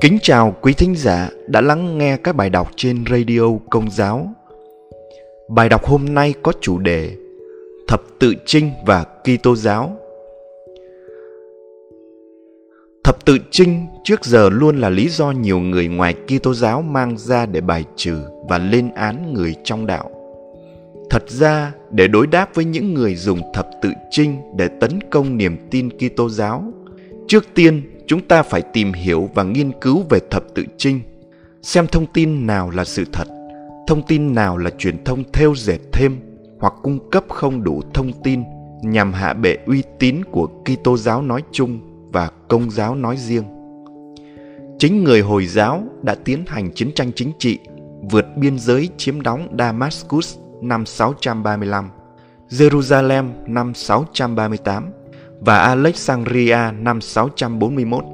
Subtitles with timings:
[0.00, 4.34] Kính chào quý thính giả đã lắng nghe các bài đọc trên radio Công giáo.
[5.48, 7.16] Bài đọc hôm nay có chủ đề
[7.88, 9.96] Thập tự Trinh và Kitô giáo.
[13.04, 17.18] Thập tự Trinh trước giờ luôn là lý do nhiều người ngoài Kitô giáo mang
[17.18, 20.10] ra để bài trừ và lên án người trong đạo.
[21.10, 25.36] Thật ra, để đối đáp với những người dùng thập tự Trinh để tấn công
[25.36, 26.64] niềm tin Kitô giáo,
[27.28, 31.00] trước tiên chúng ta phải tìm hiểu và nghiên cứu về thập tự trinh
[31.62, 33.28] xem thông tin nào là sự thật
[33.86, 36.20] thông tin nào là truyền thông theo dệt thêm
[36.60, 38.42] hoặc cung cấp không đủ thông tin
[38.82, 41.80] nhằm hạ bệ uy tín của Kitô giáo nói chung
[42.12, 43.44] và công giáo nói riêng.
[44.78, 47.58] Chính người Hồi giáo đã tiến hành chiến tranh chính trị
[48.10, 51.88] vượt biên giới chiếm đóng Damascus năm 635,
[52.50, 54.90] Jerusalem năm 638
[55.40, 58.04] và Alexandria năm 641.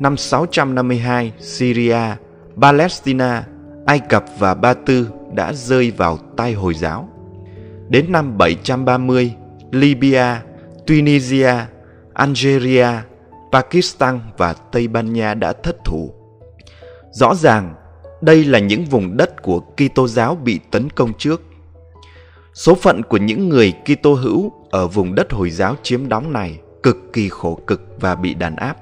[0.00, 2.16] Năm 652, Syria,
[2.60, 3.42] Palestine,
[3.86, 7.08] Ai Cập và Ba Tư đã rơi vào tay Hồi giáo.
[7.88, 9.34] Đến năm 730,
[9.70, 10.42] Libya,
[10.86, 11.54] Tunisia,
[12.14, 12.88] Algeria,
[13.52, 16.14] Pakistan và Tây Ban Nha đã thất thủ.
[17.10, 17.74] Rõ ràng,
[18.20, 21.42] đây là những vùng đất của Kitô giáo bị tấn công trước.
[22.54, 26.60] Số phận của những người Kitô hữu ở vùng đất Hồi giáo chiếm đóng này
[26.82, 28.76] cực kỳ khổ cực và bị đàn áp.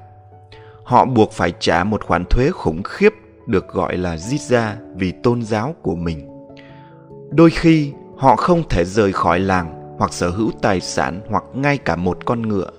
[0.84, 3.12] Họ buộc phải trả một khoản thuế khủng khiếp
[3.46, 6.28] được gọi là Zizya vì tôn giáo của mình.
[7.30, 11.78] Đôi khi, họ không thể rời khỏi làng hoặc sở hữu tài sản hoặc ngay
[11.78, 12.70] cả một con ngựa.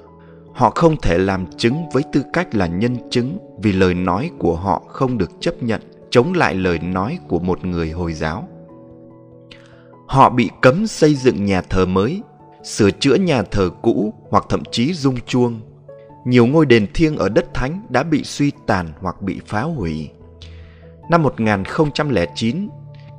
[0.54, 4.56] Họ không thể làm chứng với tư cách là nhân chứng vì lời nói của
[4.56, 8.48] họ không được chấp nhận, chống lại lời nói của một người Hồi giáo.
[10.08, 12.22] Họ bị cấm xây dựng nhà thờ mới
[12.64, 15.62] sửa chữa nhà thờ cũ hoặc thậm chí rung chuông.
[16.26, 20.10] Nhiều ngôi đền thiêng ở đất thánh đã bị suy tàn hoặc bị phá hủy.
[21.09, 22.69] Năm 1009,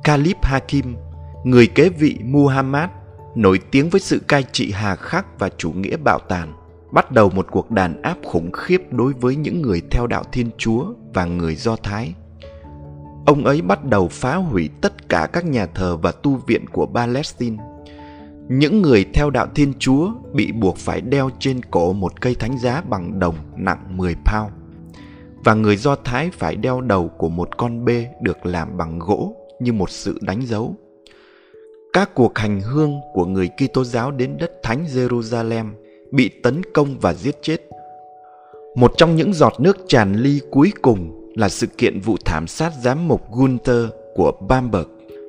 [0.03, 0.95] Caliph Hakim,
[1.43, 2.89] người kế vị Muhammad,
[3.35, 6.53] nổi tiếng với sự cai trị hà khắc và chủ nghĩa bạo tàn,
[6.91, 10.49] bắt đầu một cuộc đàn áp khủng khiếp đối với những người theo đạo Thiên
[10.57, 12.13] Chúa và người Do Thái.
[13.25, 16.85] Ông ấy bắt đầu phá hủy tất cả các nhà thờ và tu viện của
[16.85, 17.57] Palestine
[18.53, 22.57] những người theo đạo Thiên Chúa bị buộc phải đeo trên cổ một cây thánh
[22.57, 24.53] giá bằng đồng nặng 10 pound
[25.43, 29.35] và người Do Thái phải đeo đầu của một con bê được làm bằng gỗ
[29.59, 30.75] như một sự đánh dấu.
[31.93, 35.71] Các cuộc hành hương của người Kitô giáo đến đất thánh Jerusalem
[36.11, 37.57] bị tấn công và giết chết.
[38.75, 42.71] Một trong những giọt nước tràn ly cuối cùng là sự kiện vụ thảm sát
[42.83, 43.85] giám mục Gunther
[44.15, 44.87] của Bamberg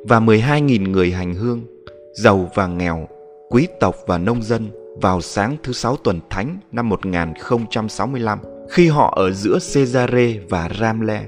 [0.08, 1.71] và 12.000 người hành hương
[2.12, 3.08] giàu và nghèo,
[3.50, 4.68] quý tộc và nông dân
[5.00, 8.38] vào sáng thứ sáu tuần thánh năm 1065
[8.70, 11.24] khi họ ở giữa Caesare và Ramle.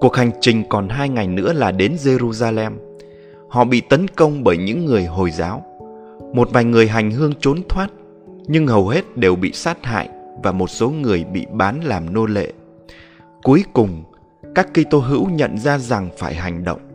[0.00, 2.72] Cuộc hành trình còn hai ngày nữa là đến Jerusalem.
[3.48, 5.62] Họ bị tấn công bởi những người Hồi giáo.
[6.34, 7.88] Một vài người hành hương trốn thoát,
[8.46, 10.08] nhưng hầu hết đều bị sát hại
[10.42, 12.52] và một số người bị bán làm nô lệ.
[13.42, 14.04] Cuối cùng,
[14.54, 16.91] các Kitô hữu nhận ra rằng phải hành động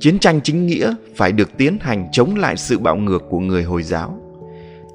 [0.00, 3.62] chiến tranh chính nghĩa phải được tiến hành chống lại sự bạo ngược của người
[3.62, 4.18] Hồi giáo.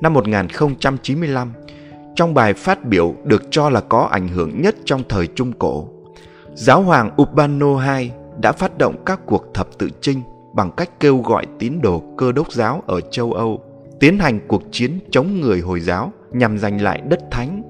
[0.02, 1.54] Năm 1095,
[2.16, 5.88] trong bài phát biểu được cho là có ảnh hưởng nhất trong thời Trung Cổ,
[6.54, 8.12] giáo hoàng Urbano II
[8.42, 10.22] đã phát động các cuộc thập tự chinh
[10.56, 13.62] bằng cách kêu gọi tín đồ cơ đốc giáo ở châu Âu
[14.00, 17.62] tiến hành cuộc chiến chống người Hồi giáo nhằm giành lại đất thánh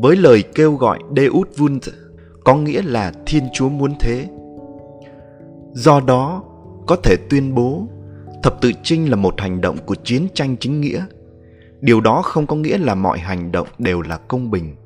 [0.00, 1.88] với lời kêu gọi Deus Vult
[2.44, 4.26] có nghĩa là Thiên Chúa muốn thế.
[5.72, 6.42] Do đó,
[6.86, 7.86] có thể tuyên bố
[8.42, 11.04] thập tự chinh là một hành động của chiến tranh chính nghĩa.
[11.80, 14.76] Điều đó không có nghĩa là mọi hành động đều là công bình,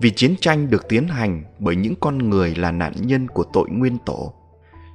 [0.00, 3.68] vì chiến tranh được tiến hành bởi những con người là nạn nhân của tội
[3.70, 4.32] nguyên tổ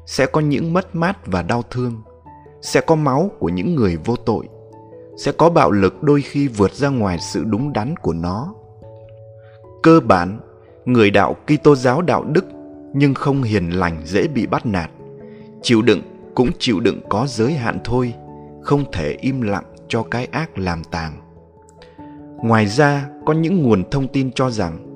[0.06, 2.02] sẽ có những mất mát và đau thương,
[2.62, 4.48] sẽ có máu của những người vô tội,
[5.18, 8.56] sẽ có bạo lực đôi khi vượt ra ngoài sự đúng đắn của nó.
[9.84, 10.40] Cơ bản,
[10.86, 12.46] người đạo kitô giáo đạo đức
[12.94, 14.92] nhưng không hiền lành dễ bị bắt nạt,
[15.62, 16.02] chịu đựng
[16.36, 18.14] cũng chịu đựng có giới hạn thôi,
[18.62, 21.14] không thể im lặng cho cái ác làm tàng.
[22.44, 24.88] Ngoài ra, có những nguồn thông tin cho rằng,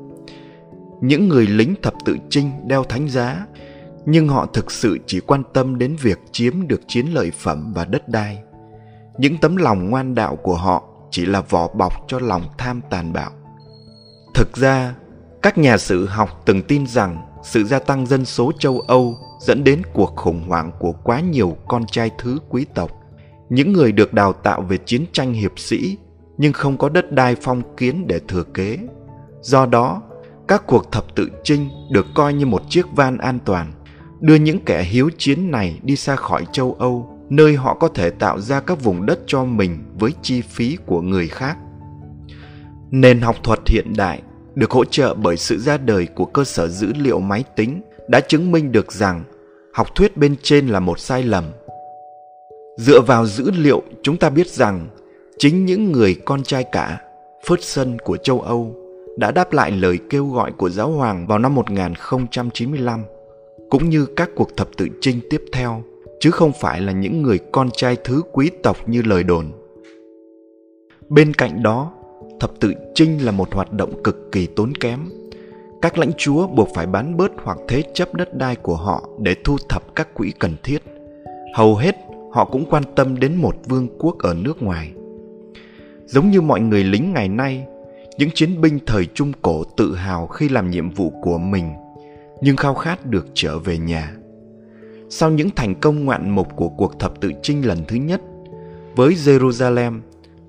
[1.01, 3.45] những người lính thập tự chinh đeo thánh giá,
[4.05, 7.85] nhưng họ thực sự chỉ quan tâm đến việc chiếm được chiến lợi phẩm và
[7.85, 8.39] đất đai.
[9.17, 13.13] Những tấm lòng ngoan đạo của họ chỉ là vỏ bọc cho lòng tham tàn
[13.13, 13.31] bạo.
[14.33, 14.95] Thực ra,
[15.41, 19.63] các nhà sử học từng tin rằng sự gia tăng dân số châu âu dẫn
[19.63, 22.91] đến cuộc khủng hoảng của quá nhiều con trai thứ quý tộc
[23.49, 25.97] những người được đào tạo về chiến tranh hiệp sĩ
[26.37, 28.77] nhưng không có đất đai phong kiến để thừa kế
[29.41, 30.01] do đó
[30.47, 33.73] các cuộc thập tự chinh được coi như một chiếc van an toàn,
[34.19, 38.09] đưa những kẻ hiếu chiến này đi xa khỏi châu Âu, nơi họ có thể
[38.09, 41.57] tạo ra các vùng đất cho mình với chi phí của người khác.
[42.91, 44.21] Nền học thuật hiện đại
[44.55, 48.19] được hỗ trợ bởi sự ra đời của cơ sở dữ liệu máy tính đã
[48.19, 49.23] chứng minh được rằng
[49.73, 51.43] học thuyết bên trên là một sai lầm.
[52.77, 54.87] Dựa vào dữ liệu, chúng ta biết rằng
[55.37, 57.01] chính những người con trai cả,
[57.45, 58.75] phớt sân của châu Âu
[59.17, 63.03] đã đáp lại lời kêu gọi của giáo hoàng vào năm 1095,
[63.69, 65.83] cũng như các cuộc thập tự chinh tiếp theo,
[66.19, 69.51] chứ không phải là những người con trai thứ quý tộc như lời đồn.
[71.09, 71.91] Bên cạnh đó,
[72.39, 74.99] thập tự chinh là một hoạt động cực kỳ tốn kém.
[75.81, 79.35] Các lãnh chúa buộc phải bán bớt hoặc thế chấp đất đai của họ để
[79.43, 80.83] thu thập các quỹ cần thiết.
[81.55, 81.95] Hầu hết
[82.31, 84.91] họ cũng quan tâm đến một vương quốc ở nước ngoài.
[86.05, 87.65] Giống như mọi người lính ngày nay,
[88.17, 91.73] những chiến binh thời Trung Cổ tự hào khi làm nhiệm vụ của mình,
[92.41, 94.13] nhưng khao khát được trở về nhà.
[95.09, 98.21] Sau những thành công ngoạn mục của cuộc thập tự chinh lần thứ nhất,
[98.95, 99.99] với Jerusalem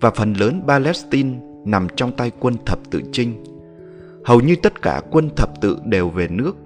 [0.00, 3.44] và phần lớn Palestine nằm trong tay quân thập tự chinh,
[4.28, 6.56] hầu như tất cả quân thập tự đều về nước.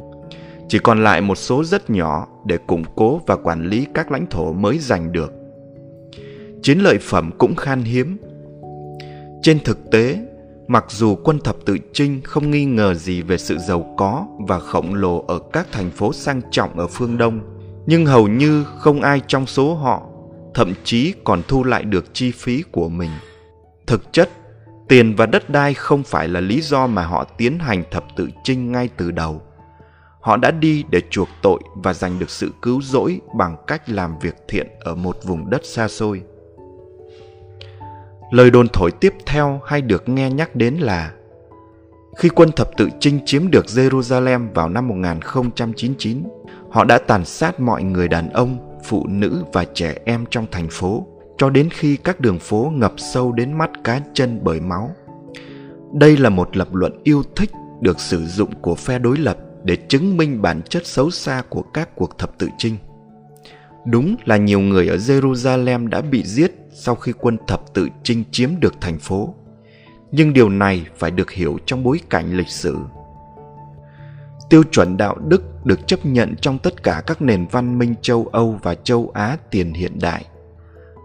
[0.69, 4.27] Chỉ còn lại một số rất nhỏ để củng cố và quản lý các lãnh
[4.27, 5.33] thổ mới giành được.
[6.63, 8.17] Chiến lợi phẩm cũng khan hiếm.
[9.43, 10.19] Trên thực tế,
[10.69, 14.59] Mặc dù quân thập tự chinh không nghi ngờ gì về sự giàu có và
[14.59, 17.41] khổng lồ ở các thành phố sang trọng ở phương Đông,
[17.87, 20.03] nhưng hầu như không ai trong số họ
[20.55, 23.11] thậm chí còn thu lại được chi phí của mình.
[23.87, 24.31] Thực chất,
[24.93, 28.29] tiền và đất đai không phải là lý do mà họ tiến hành thập tự
[28.45, 29.43] chinh ngay từ đầu.
[30.21, 34.19] Họ đã đi để chuộc tội và giành được sự cứu rỗi bằng cách làm
[34.19, 36.23] việc thiện ở một vùng đất xa xôi.
[38.31, 41.13] Lời đồn thổi tiếp theo hay được nghe nhắc đến là
[42.17, 46.23] khi quân thập tự chinh chiếm được Jerusalem vào năm 1099,
[46.71, 50.69] họ đã tàn sát mọi người đàn ông, phụ nữ và trẻ em trong thành
[50.71, 51.07] phố
[51.43, 54.91] cho đến khi các đường phố ngập sâu đến mắt cá chân bởi máu.
[55.95, 57.51] Đây là một lập luận yêu thích
[57.81, 61.63] được sử dụng của phe đối lập để chứng minh bản chất xấu xa của
[61.63, 62.77] các cuộc thập tự chinh.
[63.87, 68.25] Đúng là nhiều người ở Jerusalem đã bị giết sau khi quân thập tự chinh
[68.31, 69.35] chiếm được thành phố.
[70.13, 72.79] Nhưng điều này phải được hiểu trong bối cảnh lịch sử.
[74.51, 78.29] Tiêu chuẩn đạo đức được chấp nhận trong tất cả các nền văn minh châu
[78.33, 80.25] Âu và châu Á tiền hiện đại.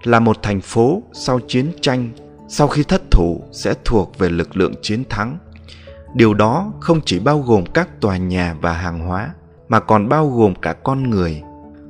[0.03, 2.09] Là một thành phố sau chiến tranh,
[2.47, 5.37] sau khi thất thủ sẽ thuộc về lực lượng chiến thắng.
[6.13, 9.33] Điều đó không chỉ bao gồm các tòa nhà và hàng hóa,
[9.69, 11.41] mà còn bao gồm cả con người.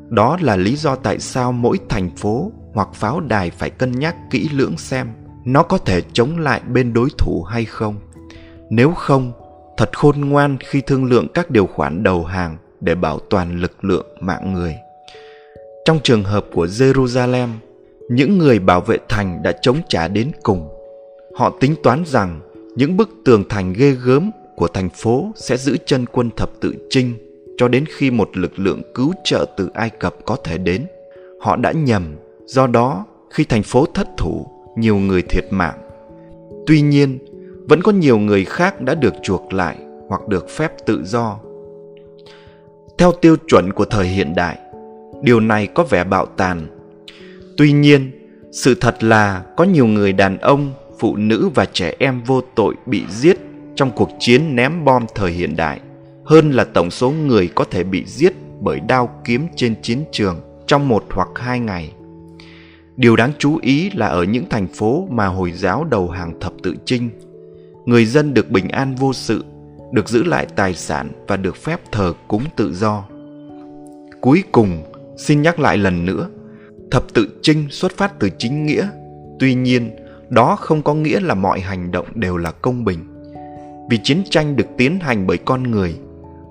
[0.10, 4.16] Đó là lý do tại sao mỗi thành phố hoặc pháo đài phải cân nhắc
[4.32, 5.08] kỹ lưỡng xem
[5.48, 7.96] nó có thể chống lại bên đối thủ hay không.
[8.70, 9.32] Nếu không,
[9.78, 13.84] thật khôn ngoan khi thương lượng các điều khoản đầu hàng để bảo toàn lực
[13.84, 14.76] lượng mạng người.
[15.86, 17.48] Trong trường hợp của Jerusalem,
[18.10, 20.70] những người bảo vệ thành đã chống trả đến cùng.
[21.36, 22.40] Họ tính toán rằng
[22.76, 26.74] những bức tường thành ghê gớm của thành phố sẽ giữ chân quân thập tự
[26.90, 27.14] chinh
[27.58, 30.86] cho đến khi một lực lượng cứu trợ từ Ai Cập có thể đến.
[31.40, 32.16] Họ đã nhầm
[32.48, 35.78] Do đó, khi thành phố thất thủ, nhiều người thiệt mạng.
[36.68, 37.20] Tuy nhiên,
[37.70, 39.78] vẫn có nhiều người khác đã được chuộc lại
[40.10, 41.40] hoặc được phép tự do.
[42.98, 44.58] Theo tiêu chuẩn của thời hiện đại,
[45.22, 46.68] điều này có vẻ bạo tàn.
[47.58, 48.12] Tuy nhiên,
[48.52, 52.76] sự thật là có nhiều người đàn ông, phụ nữ và trẻ em vô tội
[52.86, 53.38] bị giết
[53.76, 55.80] trong cuộc chiến ném bom thời hiện đại
[56.28, 60.42] hơn là tổng số người có thể bị giết bởi đao kiếm trên chiến trường
[60.68, 61.94] trong một hoặc hai ngày.
[62.96, 66.54] Điều đáng chú ý là ở những thành phố mà Hồi giáo đầu hàng thập
[66.64, 67.10] tự chinh,
[67.86, 69.46] người dân được bình an vô sự,
[69.92, 73.04] được giữ lại tài sản và được phép thờ cúng tự do.
[74.22, 74.84] Cuối cùng,
[75.18, 76.30] xin nhắc lại lần nữa,
[76.92, 78.88] thập tự chinh xuất phát từ chính nghĩa,
[79.40, 79.96] tuy nhiên
[80.30, 83.00] đó không có nghĩa là mọi hành động đều là công bình.
[83.90, 85.96] Vì chiến tranh được tiến hành bởi con người,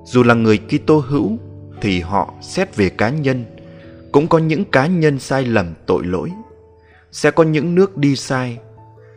[0.04, 1.38] dù là người Kitô hữu
[1.80, 3.44] thì họ xét về cá nhân.
[4.12, 6.30] Cũng có những cá nhân sai lầm tội lỗi.
[7.12, 8.58] Sẽ có những nước đi sai.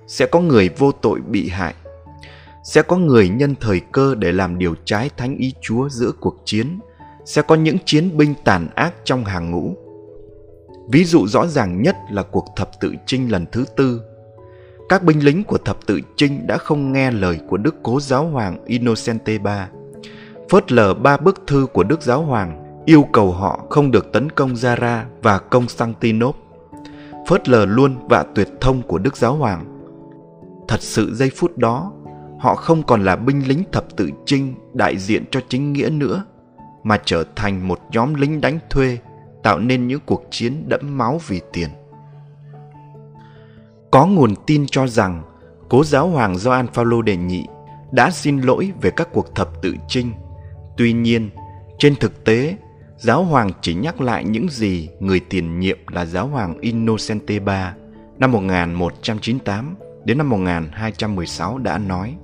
[0.08, 1.74] Sẽ có người vô tội bị hại.
[2.64, 6.42] Sẽ có người nhân thời cơ để làm điều trái thánh ý chúa giữa cuộc
[6.46, 6.80] chiến.
[7.26, 9.76] Sẽ có những chiến binh tàn ác trong hàng ngũ
[10.92, 14.02] ví dụ rõ ràng nhất là cuộc thập tự chinh lần thứ tư.
[14.90, 18.28] Các binh lính của thập tự chinh đã không nghe lời của đức cố giáo
[18.28, 19.40] hoàng innocente iii
[20.50, 24.30] phớt lờ ba bức thư của đức giáo hoàng yêu cầu họ không được tấn
[24.30, 26.42] công Zara và Constantinople,
[27.28, 29.66] phớt lờ luôn vạ tuyệt thông của Đức Giáo Hoàng.
[30.68, 31.92] Thật sự giây phút đó,
[32.40, 36.26] họ không còn là binh lính thập tự chinh đại diện cho chính nghĩa nữa,
[36.84, 38.98] mà trở thành một nhóm lính đánh thuê
[39.44, 41.70] tạo nên những cuộc chiến đẫm máu vì tiền.
[43.92, 45.24] Có nguồn tin cho rằng
[45.70, 47.46] cố giáo hoàng Gioan Phaolô đệ nhị
[47.92, 50.12] đã xin lỗi về các cuộc thập tự chinh.
[50.78, 51.30] Tuy nhiên,
[51.80, 52.58] trên thực tế,
[52.98, 57.66] giáo hoàng chỉ nhắc lại những gì người tiền nhiệm là giáo hoàng Innocente III
[58.18, 62.16] năm 1198 đến năm 1216 đã nói.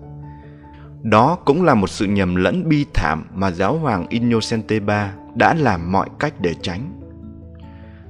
[1.01, 5.53] Đó cũng là một sự nhầm lẫn bi thảm mà giáo hoàng Innocente III đã
[5.53, 7.04] làm mọi cách để tránh.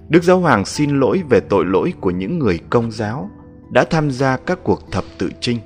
[0.09, 3.29] Đức Giáo Hoàng xin lỗi về tội lỗi của những người công giáo
[3.71, 5.59] đã tham gia các cuộc thập tự chinh.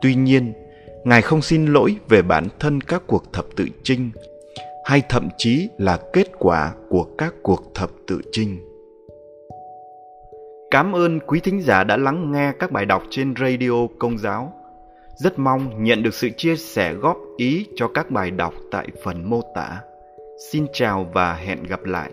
[0.00, 0.52] Tuy nhiên,
[1.04, 4.10] Ngài không xin lỗi về bản thân các cuộc thập tự chinh
[4.84, 8.58] hay thậm chí là kết quả của các cuộc thập tự chinh.
[10.70, 14.52] Cảm ơn quý thính giả đã lắng nghe các bài đọc trên radio Công giáo.
[15.16, 19.30] Rất mong nhận được sự chia sẻ góp ý cho các bài đọc tại phần
[19.30, 19.80] mô tả.
[20.50, 22.10] Xin chào và hẹn gặp lại.